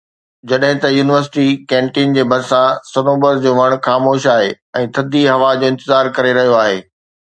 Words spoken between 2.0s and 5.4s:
جي ڀرسان صنوبر جو وڻ خاموش آهي ۽ ٿڌي